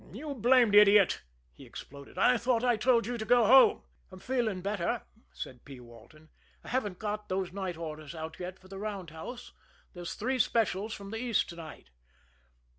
"You 0.11 0.33
blamed 0.33 0.73
idiot!" 0.73 1.21
he 1.53 1.63
exploded. 1.63 2.17
"I 2.17 2.35
thought 2.35 2.63
I 2.63 2.75
told 2.75 3.05
you 3.05 3.19
to 3.19 3.23
go 3.23 3.45
home!" 3.45 3.83
"I'm 4.11 4.17
feeling 4.17 4.61
better," 4.63 5.03
said 5.31 5.63
P. 5.63 5.79
Walton. 5.79 6.29
"I 6.63 6.69
haven't 6.69 6.97
got 6.97 7.29
those 7.29 7.53
night 7.53 7.77
orders 7.77 8.15
out 8.15 8.39
yet 8.39 8.57
for 8.57 8.67
the 8.67 8.79
roundhouse. 8.79 9.51
There's 9.93 10.15
three 10.15 10.39
specials 10.39 10.95
from 10.95 11.11
the 11.11 11.19
East 11.21 11.49
to 11.49 11.55
night." 11.55 11.91